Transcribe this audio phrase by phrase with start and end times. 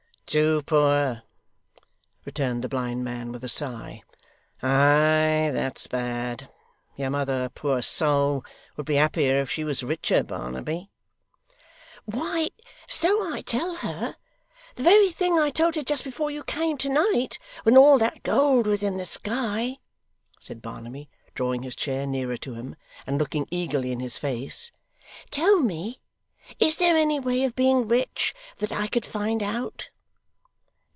[0.31, 1.23] 'Too poor?'
[2.23, 4.01] returned the blind man with a sigh.
[4.63, 5.49] 'Ay.
[5.51, 6.49] That's bad.
[6.95, 8.45] Your mother, poor soul,
[8.77, 10.89] would be happier if she was richer, Barnaby.'
[12.05, 12.47] 'Why,
[12.87, 14.15] so I tell her
[14.75, 18.23] the very thing I told her just before you came to night, when all that
[18.23, 19.79] gold was in the sky,'
[20.39, 24.71] said Barnaby, drawing his chair nearer to him, and looking eagerly in his face.
[25.29, 25.99] 'Tell me.
[26.57, 29.89] Is there any way of being rich, that I could find out?